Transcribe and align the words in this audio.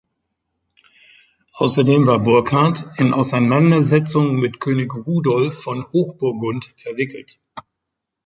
Außerdem 1.53 2.07
war 2.07 2.17
Burkhard 2.17 2.83
in 2.99 3.13
Auseinandersetzungen 3.13 4.37
mit 4.39 4.59
König 4.59 4.91
Rudolf 4.95 5.61
von 5.61 5.85
Hochburgund 5.93 6.73
verwickelt. 6.75 7.39